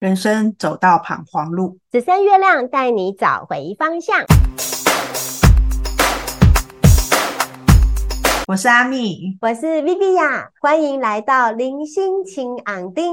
[0.00, 4.16] 人生走到彷徨路，紫色月亮带你找回方向。
[8.46, 13.12] 我是阿蜜，我是 Viviya，欢迎来到零星晴昂丁。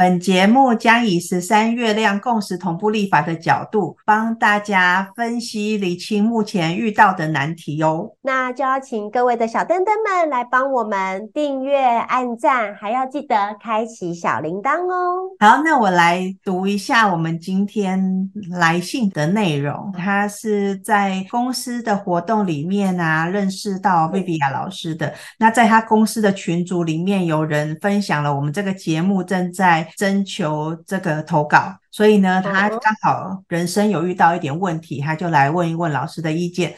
[0.00, 8.10] 本节目将以十三月亮共识同步立法的角度，帮大家分析理清目前遇到的难题哦。
[8.22, 15.36] 那就要请各位的小灯灯们来帮我们订阅、按赞，还要记得开启小铃铛哦。
[15.38, 19.92] 好，那我来读一下我们今天来信的内容。
[19.98, 25.12] 他是在公司的活动里面啊，认识到 Viviya 老师的。
[25.38, 29.86] 那在他公司的群组里面，有人分享了我们这个节目正在。
[29.96, 36.74] 征求这个投稿，所以呢，他刚好人生有遇到一点问题，他就来问一问老师的意见。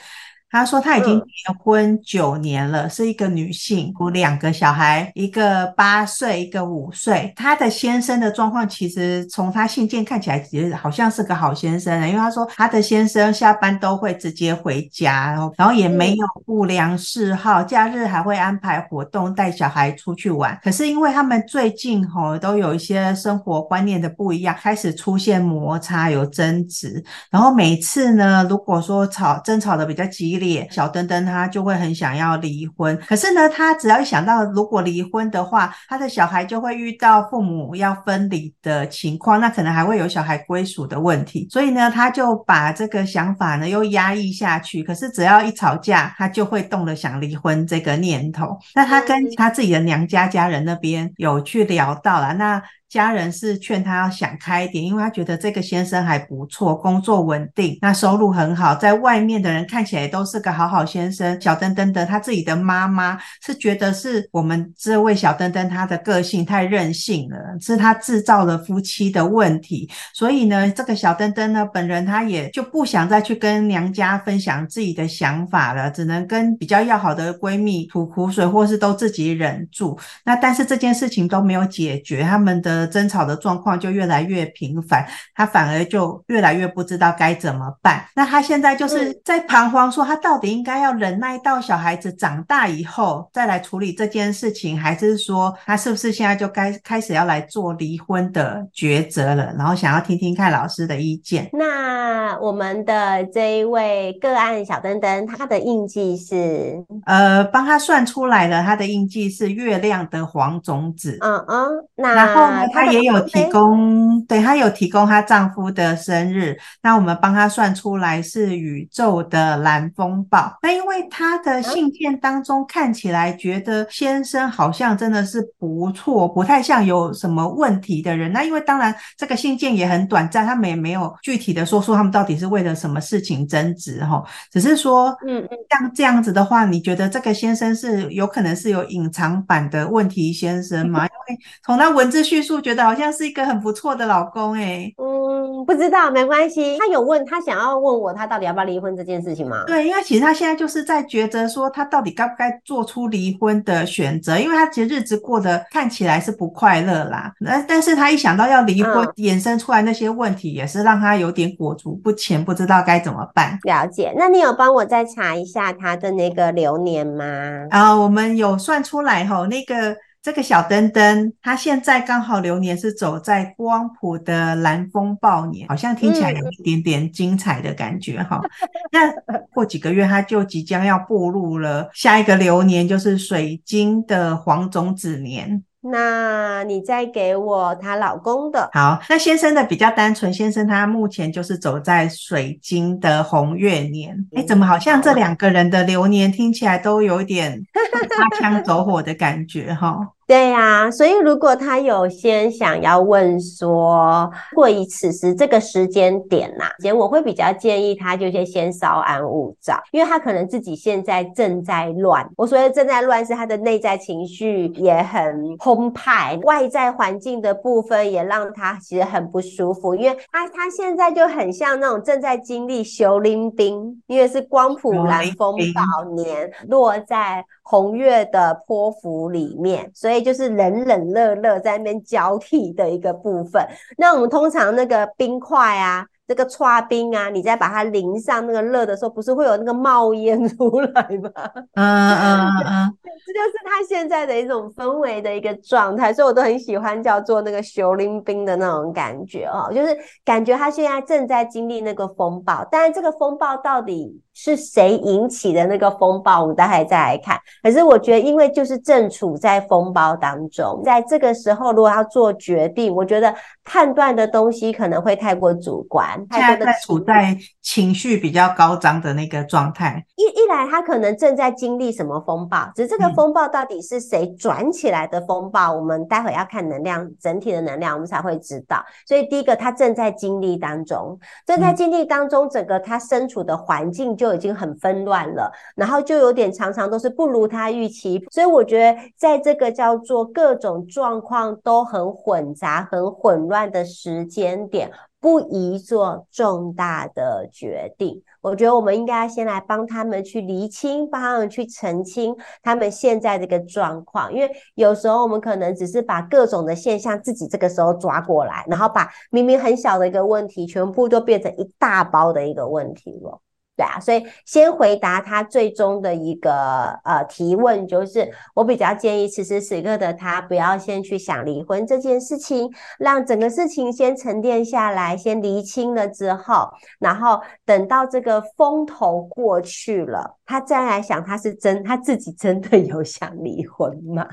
[0.52, 7.32] 他说他已经结婚九年了，嗯、是一个女性，有两个小孩，一个八岁，一个五岁。
[7.34, 20.60] 他的先生的状况其实从他信件看起来，其实好像是个好先生，因为他说他的先生下班都会直接回家，然后然后也没有不良嗜好，假日还会安排活动带小孩出去玩。
[20.62, 30.41] 可是因为他们最近吼都有一些生活观念的不一样，开始出现摩擦，有争执，然后每次呢，如果说吵争吵的比较激烈。
[30.70, 44.82] 小灯灯他就会很想要离婚，可是呢，他只要一想到如果离婚的话，他的小孩就会遇到父母要分离的情况，那可能还会有小孩归属的问题，所以呢，他就把这个想法呢又压抑下去。
[44.82, 48.58] 可是只要一吵架，他就会动了想离婚这个念头。
[48.74, 52.62] 那他跟他自己的娘家家人那边有去聊到了，那。
[52.92, 61.40] 家人是劝他要想开一点，因为他觉得这个先生还不错，工作稳定，那收入很好，在外面的人看起来都是个好好先生。
[61.40, 69.88] 小灯灯的他自己的妈妈是觉得是我们这位小灯灯他的个性太任性了，是他制造了夫妻的问题。
[70.12, 79.98] 所以呢，这个小灯灯呢本人他也就不想再去跟娘家分享自己的想法了，只能跟比较要好的闺蜜吐苦水，或是都自己忍住。
[80.26, 82.81] 那但是这件事情都没有解决，他们的。
[82.86, 88.04] 争吵的状况就越来越频繁，他反而就越来越不知道该怎么办。
[88.14, 99.52] 那他现在就是在彷徨，说他到底应该要忍耐到小孩子长大以后再来处理这件事情，还是说他是不是现在就该开始要来做离婚的抉择了？
[99.56, 101.48] 然后想要听听看老师的意见。
[101.52, 111.18] 那我们的这一位个案小灯灯，他的印记是呃，帮他算出来了，他的印记是月亮的黄种子。
[111.20, 112.66] 嗯嗯，那然后呢？
[112.72, 120.52] 她也有提供，对，她有提供她丈夫的生日，那我们帮她算出来是宇宙的蓝风暴。
[120.62, 128.32] 那因为她的信件当中看起来觉得先生好像真的是不错，不太像有什么问题的人。
[128.32, 141.04] 那因为当然这个信件也很短暂，他们也没有具体的说出他们到底是为了什么事情争执哈，只是说，嗯嗯，像这样子的话，你觉得这个先生是有可能是有隐藏版的问题先生吗？
[141.28, 142.82] 因为从他文字叙述觉得。
[142.82, 146.76] 好像是一个很不错的老公哎、欸，嗯，不知道，没关系。
[146.80, 149.62] 他有问他想要问我，他到底要不要离婚这件事情吗？
[149.68, 157.32] 对，因为其实他现在就是在抉择，说他到底该不该做出离婚的选择，因为他其实日子过得看起来是不快乐啦。
[157.38, 163.56] 那但是他一想到要离婚，嗯、衍生出来那些问题，也是让他有点裹足不前，不知道该怎么办。
[163.62, 167.24] 了解，那你有帮我再查一下他的那个流年吗？
[167.70, 169.96] 啊，我们有算出来吼，那个。
[170.22, 178.40] 这个小灯灯，它现在刚好流年是走在光谱的蓝风暴年，好像听起来有一点点精彩的感觉哈。
[178.40, 185.64] 嗯、那过几个月，它就即将要步入了下一个流年，就是水晶的黄种子年。
[185.82, 188.70] 那你再给我她老公的。
[188.72, 194.16] 好，那先生的比较单纯，先生他目前就是走在水晶的红月年。
[194.34, 199.98] 哎、怎么好像这两个人的流年听起来都有点擦枪走火的感觉哈？
[200.26, 212.26] 对呀、啊，所以如果他有先想要问说，过以此时这个时间点呐、啊，我会比较建议他就先先稍安勿躁，因为他可能自己现在正在乱。
[212.36, 230.22] 我所谓正在乱，是他的内在情绪也很澎湃，外在环境的部分也让他其实很不舒服，因为他他现在就很像那种正在经历修灵冰，因为是光谱蓝风暴年落在红月的泼幅里面，所以。
[230.22, 233.66] 就是冷冷热热在那边交替的一个部分。
[233.98, 241.30] 那我们通常那个冰块啊，这个剉冰啊，你再把它淋上那个热的时候，不是会有那个冒烟出来吗？
[241.74, 242.94] 嗯嗯嗯，
[243.26, 257.38] 这就是它现在的一种氛围的一个状态，所以我都很喜欢叫做那个熊林冰的那种感觉哦，就是感觉它现在正在经历那个风暴，但是这个风暴到底是谁引起的那个风暴，我们待会再来看。
[257.62, 263.34] 可是我觉得，因为就是正处在风暴当中，在这个时候如果要做决定，我觉得
[263.64, 266.11] 判断的东西可能会太过主观。
[266.30, 278.84] 现在在处在情绪比较高涨的那个状态，一一来他可能正在经历什么风暴，只是这个风暴到底是谁转起来的风暴，嗯、我们待会要看能量整体的能量，我们才会知道。
[279.06, 288.24] 所以第一个，他正在经历当中，正在经历当中，整个他身处的环境就已经很纷乱了，然后就有点常常都是不如他预期。
[288.30, 294.90] 所以我觉得，在这个叫做各种状况都很混杂、很混乱的时间点。
[295.22, 313.40] 不宜做重大的决定，我觉得我们应该先来帮他们去厘清，帮他们去澄清他们现在这个状况，因为有时候我们可能只是把各种的现象自己这个时候抓过来，然后把明明很小的一个问题，全部都变成一大包的一个问题了。
[313.74, 334.26] 对啊，所以先回答他最终的一个呃提问，就是我比较建议此时此刻的他不要先去想离婚这件事情，让整个事情先沉淀下来，先厘清了之后，然后等到这个风头过去了，他再来想他是真他自己真的有想离婚吗？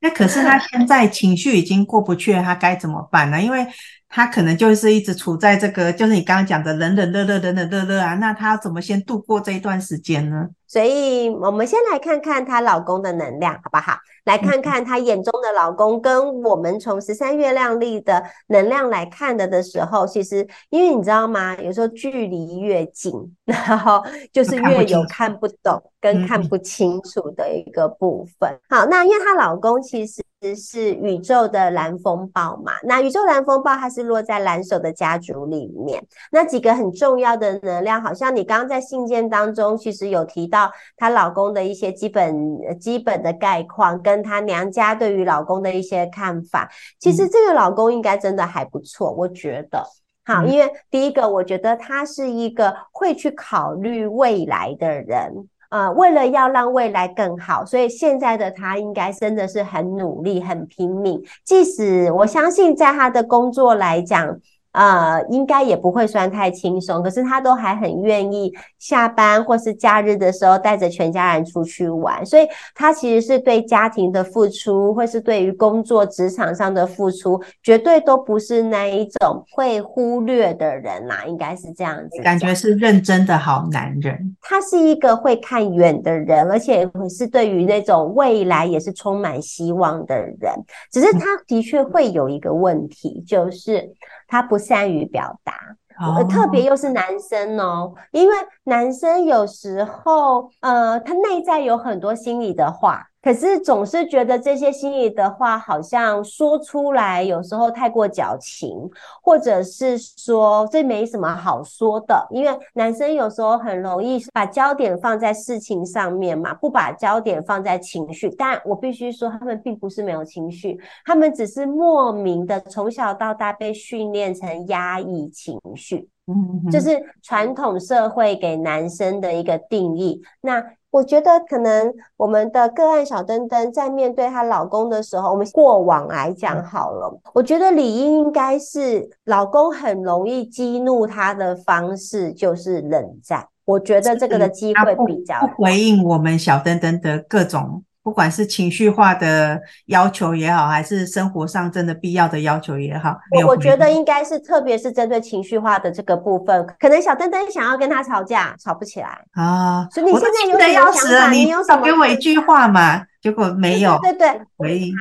[0.00, 3.40] 那可是他现在情绪已经过不去了，他该怎么办呢？
[3.40, 3.64] 因为
[4.12, 10.48] 他可能就是一直处在这个，就是你刚刚讲的冷冷热热冷冷热热啊，那他要怎么先度过这一段时间呢？
[10.66, 13.96] 所以我们先来看看她老公的能量，好不好？
[14.24, 21.56] 来看看她眼中的老公，跟我们从十三月亮历的能量来看的的时候，其实因为你知道吗？
[21.60, 23.12] 有时候距离越近，
[23.44, 28.58] 然后就是越有看不懂跟看不清楚的一个部分。
[28.68, 30.22] 好，那因为她老公其实
[30.56, 36.02] 是宇宙的蓝风暴嘛，那宇宙蓝风暴它是落在蓝手的家族里面，
[36.32, 40.70] 那几个很重要的能量，好像你刚刚在信件当中其实有提到。
[40.96, 49.84] 她老公的一些基本基本的概况，跟她娘家对于老公的一些看法，其实这个老公应该真的还不错，我觉得。
[50.24, 61.22] 好，因为第一个，我觉得他是一个会去考虑未来的人，呃，为了要让未来更好，所以现在的他应该真的是很努力、很拼命。
[61.44, 64.36] 即使我相信，在他的工作来讲。
[64.72, 82.22] 呃，应该也不会算太轻松，可是他都还很愿意下班或是假日的时候带着全家人出去玩，所以他其实是对家庭的付出，或是对于工作职场上的付出，绝对都不是那一种会忽略的人啦，应该是这样子。
[82.22, 90.54] 感觉是认真的好男人，他是一个会看远的人，而且是对于那种未来也是充满希望的人。
[90.92, 93.92] 只是他的确会有一个问题，就是。
[94.30, 95.52] 他不善于表达，
[95.98, 98.34] 呃，特别又是男生哦，因为
[98.64, 103.09] 男生有时候，呃，他内在有很多心里的话。
[103.22, 108.88] 可是总是觉得这些心里的话好像说出来，有时候太过矫情，
[109.22, 112.26] 或者是说这没什么好说的。
[112.30, 118.30] 因为男生有时候很容易把焦点放在事情上面嘛，不把焦点放在情绪。
[118.30, 126.08] 但我必须说，他们并不是没有情绪，他们只是莫名的从小到大被训练成压抑情绪。
[126.26, 130.22] 嗯，这是传统社会给男生的一个定义。
[130.40, 143.46] 那我觉得可能我们的个案小灯灯在面对她老公的时候，我们过往来讲好了，我觉得理应应该是老公很容易激怒她的方式就是冷战。
[143.64, 147.84] 我觉得这个的机会比较不回应我们小灯灯的各种。
[148.02, 159.86] 不管是情绪化的要求也好，还是生活上真的必要的要求也好，我我觉得应该是，特别是针对情绪化的这个部分，可能小灯灯想要跟他吵架，吵不起来啊。
[159.90, 160.28] 所以你现
[160.58, 161.30] 在有什么想法？
[161.30, 161.84] 你有什么？
[161.84, 163.02] 给我一句话嘛。
[163.20, 164.94] 结果没有，对对对，回应。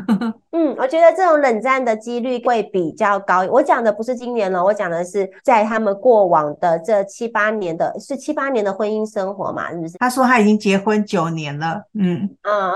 [0.52, 3.44] 嗯，我觉得这种冷战的几率会比较高。
[3.50, 9.98] 我讲的不是今年了，我讲的是在他们过往的这七八年的，是七八年的婚姻生活嘛，是不是？
[9.98, 11.82] 他说他已经结婚九年了。
[11.92, 12.72] 嗯嗯嗯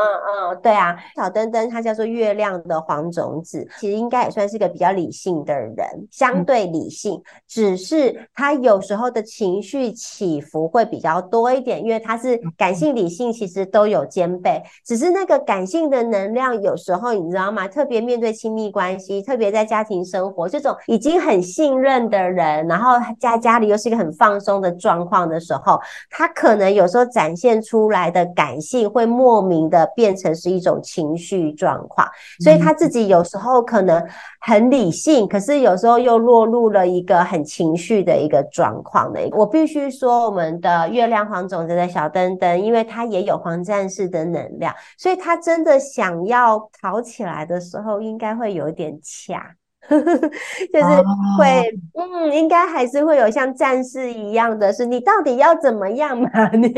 [0.51, 0.95] 嗯，对啊。
[1.17, 5.77] 小灯灯他叫做月亮的黄种子，其实应该也算是一个比较理性的人，
[6.11, 14.63] 相对理性，嗯、只是他有时候的情绪起伏会比较多一点，因为他是感性理性其实都有兼备。
[14.91, 17.69] 只是那个感性的能量，有时候你知道吗？
[17.69, 25.79] 特别面对亲密关系，特别在家庭生活这种已经很信任的人，然后在家里又是一个很放松的状况的时候，
[26.11, 32.05] 他可能有时候展现出来的感性会莫名的变成是一种情绪状况，
[32.41, 34.05] 所以他自己有时候可能
[34.41, 39.21] 很理性，可是有时候又落入了一个很情绪的一个状况的。
[39.37, 48.93] 我必须说，我们的月亮黄种子的小灯灯，因为它也有黄战士的能量，所以他真的想要跑起来的时候，应该会有一点
[49.29, 49.55] 卡。
[49.91, 50.85] 就是
[51.39, 56.29] 会，哦、嗯，应该还是会有像战士一样的是，你到底要怎么样嘛？
[56.53, 56.69] 你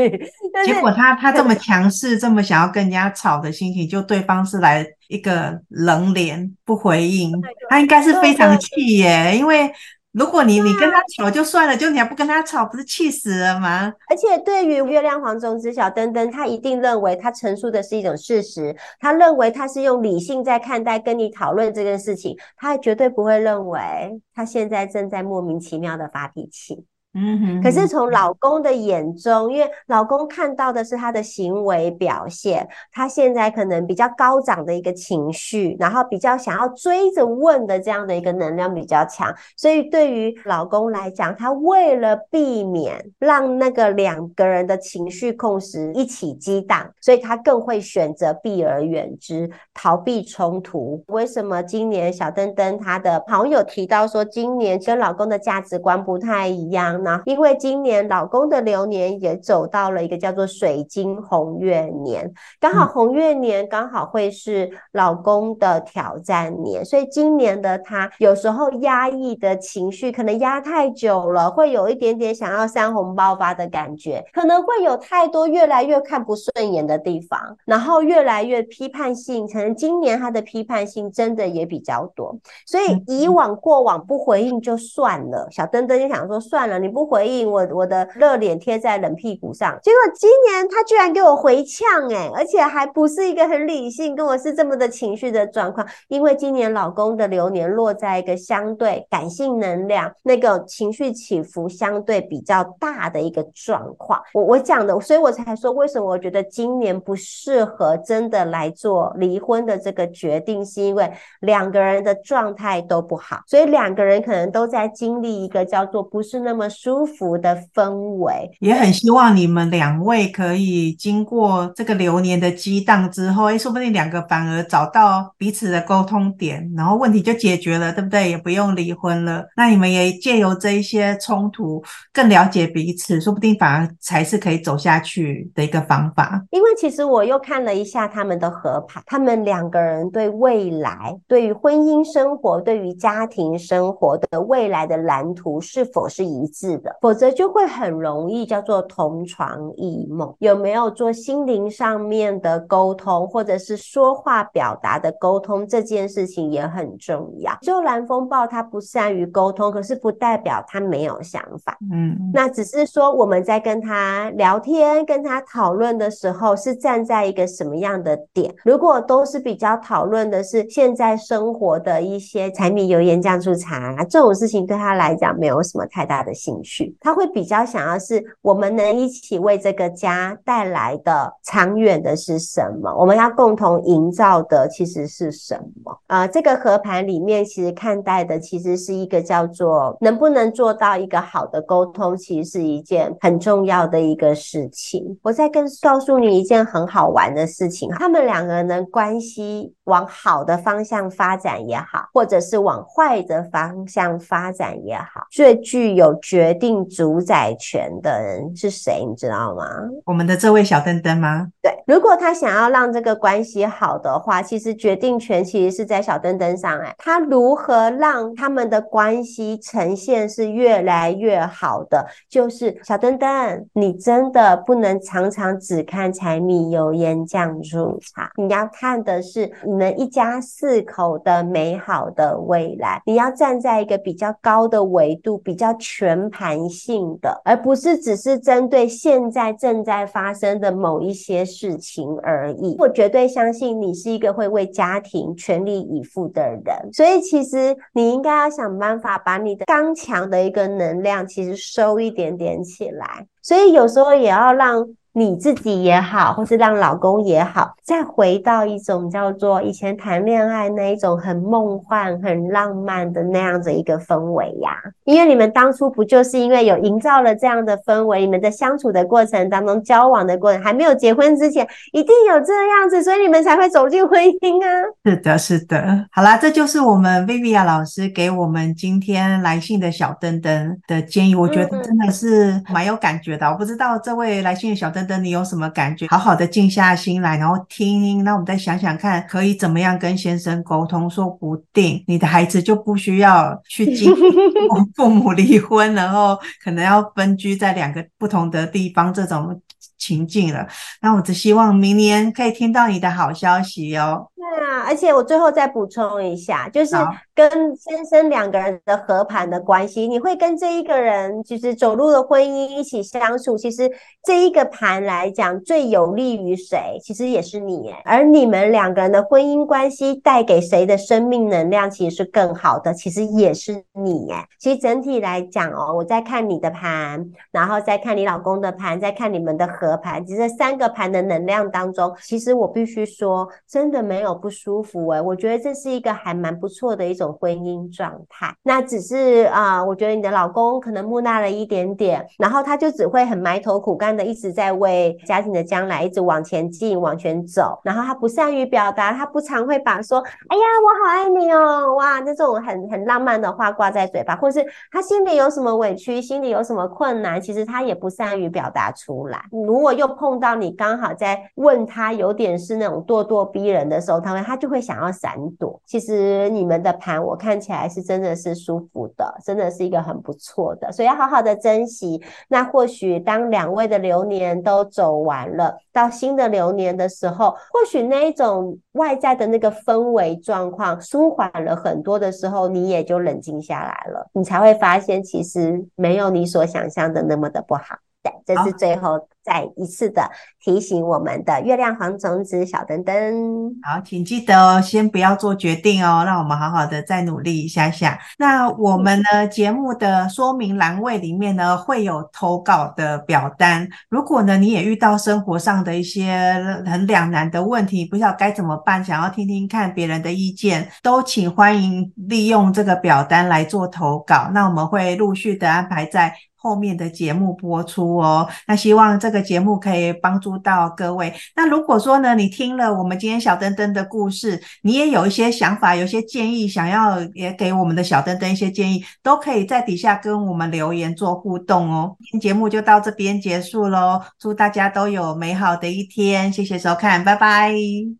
[0.64, 7.32] 结果他他这么强势，这么想要跟人家吵的心情，就对方是来一个冷脸不回应，
[7.68, 9.70] 他应该是非常气耶，因为。
[10.12, 13.92] 如果你你跟他吵就算了，就你还不跟他吵，不是气死了吗？
[14.08, 26.84] 而且对于月亮黄种子小灯灯，他一定认为他陈述的是一种事实，他认为他是用理性在看待跟你讨论这件事情，他绝对不会认为他现在正在莫名其妙的发脾气。
[27.14, 51.04] 嗯哼，可是从老公的眼中，因为老公看到的是他的行为表现，他现在可能比较高涨的一个情绪，然后比较想要追着问的这样的一个能量比较强，所以对于老公来讲，他为了避免让那个两个人的情绪共识一起激荡，所以他更会选择避而远之，逃避冲突。
[51.08, 57.01] 为什么今年小灯灯他的朋友提到说，今年跟老公的价值观不太一样？
[57.24, 86.91] 因为今年老公的流年也走到了一个叫做水晶红月年，刚好红月年刚好会是老公的挑战年，所以今年的他有时候压抑的情绪可能压太久了，会有一点点想要山洪爆发的感觉，可能会有太多越来越看不顺眼的地方，然后越来越批判性，可能今年他的批判性真的也比较多，所以以往过往不回应就算了，小灯灯就想说算了，你。
[86.92, 89.78] 不回应我，我的热脸贴在冷屁股上。
[89.82, 95.86] 结果今年他居然给我回呛，诶，而且还不是一个很理性，跟我是这么的情绪的状况。
[96.08, 104.20] 因为今年老公的流年落在一个相对感性能量，那个情绪起伏相对比较大的一个状况。
[104.34, 116.68] 我我讲的，所以我才说为什么我觉得今年不适合真的来做离婚的这个决定，是因为两个人的状态都不好，所以两个人可能都在经历一个叫做不是那么。
[116.82, 128.28] 舒服的氛围，也很希望你们两位可以经过这个流年的激荡之后，哎，说不定两个反而找到彼此的沟通点，然后问题就解决了，对不对？
[128.28, 129.44] 也不用离婚了。
[129.56, 131.80] 那你们也借由这一些冲突，
[132.12, 136.42] 更了解彼此，说不定反而才是可以走下去的一个方法。
[136.50, 146.71] 因为其实我又看了一下他们的合盘，他们两个人对未来、对于婚姻生活、对于家庭生活的未来的蓝图是否是一致？
[147.00, 150.34] 否则就会很容易叫做同床异梦。
[150.38, 157.56] 有没有做心灵上面的沟通，或者是说话表达的沟通，这件事情也很重要。
[157.62, 161.76] 就蓝风暴他不善于沟通，可是不代表他没有想法。
[161.92, 168.54] 嗯，那只是说我们在跟他聊天、跟他讨论的时候，是站在一个什么样的点？
[168.64, 176.96] 如果都是比较讨论的是现在生活的一些柴米油盐酱醋茶这种事情，对他来讲没有什么太大的兴趣。
[177.00, 182.94] 他会比较想要是我们能一起为这个家带来的长远的是什么？
[182.98, 185.92] 我们要共同营造的其实是什么？
[186.06, 195.18] 啊、呃，这个合盘里面其实看待的其实是一个叫做能不能做到一个好的沟通，其实是一件很重要的一个事情。
[195.22, 206.52] 我再跟告诉你一件很好玩的事情，他们两个人的关系往好的方向发展也好，或者是往坏的方向发展也好，最具有决。
[206.62, 209.04] 定主宰权的人是谁？
[209.04, 209.64] 你知道吗？
[210.04, 211.48] 我们的这位小灯灯吗？
[211.60, 216.78] 对，如果他想要让这个关系好的话，其实决定权其实是在小灯灯上。
[216.78, 222.06] 哎，他如何让他们的关系呈现是越来越好的？
[222.28, 233.00] 就是小灯灯，你真的不能常常只看柴米油盐酱醋茶，你要看的是你们一家四口的美好的未来。
[233.06, 236.68] 你要站在一个比较高的维度，比较全盘。
[236.68, 242.76] 性的，而不是只是针对现在正在发生的某一些事情而已。
[242.78, 253.26] 我绝对相信你是一个会为家庭全力以赴的人，所以其实你应该要想办法把你的刚强的一个能量，其实收一点点起来。
[253.40, 264.70] 所以有时候也要让你自己也好，或是让老公也好，再回到一种叫做以前谈恋爱那一种很梦幻、很浪漫的那样子一个氛围呀。
[265.04, 274.68] 因为你们当初不就是因为有营造了这样的氛围，你们在相处的过程当中、交往的过程，还没有结婚之前，一定有这样子，所以你们才会走进婚姻啊。
[275.04, 276.06] 是的，是的。
[276.10, 283.46] 好啦，这就是我们 Viviya 老师给我们今天来信的小灯灯的建议，我觉得真的是蛮有感觉的。
[283.46, 286.06] 我不知道这位来信的小灯灯，你有什么感觉？
[286.08, 294.20] 好好的静下心来，然后听，那我们再想想看，可以怎么样跟先生沟通，说不定你的孩子就不需要去经历
[294.94, 299.60] 父母离婚，然后可能要分居在两个不同的地方这种
[299.98, 300.66] 情境了。
[301.00, 304.28] 那我只希望明年可以听到你的好消息哦。
[304.42, 306.96] 对啊，而且我最后再补充一下，就是
[307.32, 313.88] 跟先生两个人的和盘的关系，你会跟这一个人就是走入了婚姻一起相处，其实
[314.24, 316.98] 这一个盘来讲最有利于谁？
[317.00, 317.94] 其实也是你耶。
[318.04, 324.34] 而你们两个人的婚姻关系带给谁的生命能量，其实是更好的，其实也是你耶。
[324.58, 334.31] 其实整体来讲哦，我在看你的盘，然后再看你老公的盘，再看你们的合盘，其实这三个盘的能量当中，其实我必须说，真的没有。
[334.34, 338.54] 不舒服诶，我觉得这是一个还蛮不错的一种婚姻状态。
[338.62, 347.78] 那只是啊、我觉得你的老公可能木讷了一点点，然后他就只会很埋头苦干的一直在为家庭的将来一直往前进、往前走。
[347.84, 359.42] 然后他不善于表达，他不常会把说“哎呀，我好爱你哦，哇”那种很很浪漫的话挂在嘴巴，或是他心里有什么委屈、心里有什么困难，其实他也不善于表达出来。
[359.50, 364.32] 如果又碰到你刚好在问他，有点是那种咄咄逼人的时候，他。
[364.42, 365.80] 他就会想要闪躲。
[365.86, 372.20] 其实你们的盘我看起来是真的是舒服的，真的是一个很不错的，所以要好好的珍惜。
[372.48, 387.96] 那或许当两位的流年都走完了，到新的流年的时候，或许那一种外在的那个氛围状况舒缓了很多的时候，你也就冷静下来了，你才会发现其实没有你所想象的那么的不好。
[388.22, 390.30] 对，这是最后再一次的
[390.62, 393.74] 提醒我们的月亮黄种子小灯灯。
[393.82, 398.16] 好，请记得哦，先不要做决定哦，让我们好好的再努力一下下。
[398.38, 403.88] 那我们呢，节目的说明栏位里面呢，会有投稿的表单。
[404.08, 406.54] 如果呢，你也遇到生活上的一些
[406.86, 414.48] 很两难的问题，不知道该怎么办，想要听听看别人的意见，都请欢迎利用这个表单来做投稿。
[414.54, 416.32] 那我们会陆续的安排在。
[416.62, 421.34] 后面的节目播出哦，那希望这个节目可以帮助到各位。
[421.56, 432.16] 那如果说呢，你听了我们今天小灯灯的故事，你也有一些想法，有些建议，想要也给我们的小灯灯一些建议，都可以在底下跟我们留言做互动哦。
[432.20, 437.74] 今天节目就到这边结束喽，祝大家都有美好的一天，谢谢收看，拜拜，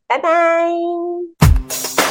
[0.09, 2.02] 拜拜。